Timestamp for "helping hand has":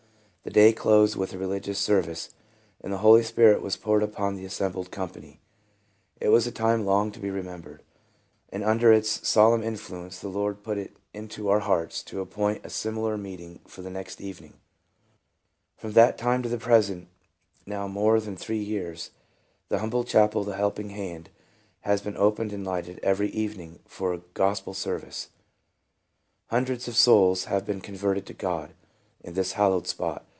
20.57-22.01